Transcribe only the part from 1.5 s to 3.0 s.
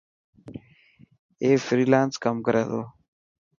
فرالانس ڪم ڪري تو.